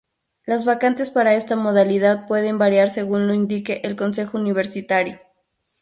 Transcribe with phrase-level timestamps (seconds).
[0.47, 5.19] Las vacantes para esta modalidad pueden variar según lo indique el Consejo Universitario.